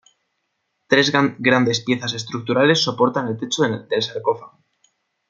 Tres 0.87 1.11
grandes 1.11 1.81
piezas 1.81 2.13
estructurales 2.15 2.81
soportan 2.83 3.27
el 3.27 3.37
techo 3.37 3.61
del 3.61 3.87
Sarcófago. 4.01 4.63